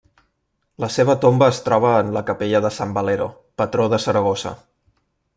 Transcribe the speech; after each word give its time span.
La 0.83 0.87
seva 0.93 1.15
tomba 1.25 1.49
es 1.55 1.59
troba 1.67 1.91
en 2.05 2.09
la 2.15 2.23
capella 2.29 2.61
de 2.67 2.71
Sant 2.77 2.95
Valero, 2.95 3.27
patró 3.63 3.85
de 3.95 4.01
Saragossa. 4.07 4.55